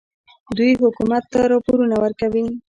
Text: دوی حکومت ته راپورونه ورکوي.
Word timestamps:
دوی 0.57 0.71
حکومت 0.81 1.23
ته 1.33 1.39
راپورونه 1.51 1.95
ورکوي. 2.03 2.43